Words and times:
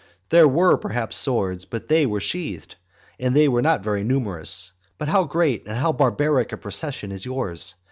There 0.29 0.47
were 0.47 0.77
perhaps 0.77 1.15
swords, 1.15 1.65
but 1.65 1.87
they 1.87 2.07
were 2.07 2.19
sheathed, 2.19 2.73
and 3.19 3.35
they 3.35 3.47
were 3.47 3.61
not 3.61 3.83
very 3.83 4.03
numerous. 4.03 4.73
But 4.97 5.09
how 5.09 5.25
great 5.25 5.67
and 5.67 5.77
how 5.77 5.91
barbaric 5.93 6.51
a 6.51 6.57
procession 6.57 7.11
is 7.11 7.23
yours! 7.23 7.75